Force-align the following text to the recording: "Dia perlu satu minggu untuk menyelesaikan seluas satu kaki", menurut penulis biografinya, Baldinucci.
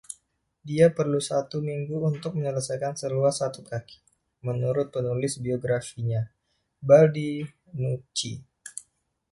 "Dia 0.67 0.87
perlu 0.97 1.19
satu 1.29 1.57
minggu 1.69 1.93
untuk 2.11 2.31
menyelesaikan 2.37 2.93
seluas 3.01 3.35
satu 3.41 3.59
kaki", 3.69 3.97
menurut 4.47 4.87
penulis 4.95 5.33
biografinya, 5.45 6.21
Baldinucci. 6.87 8.31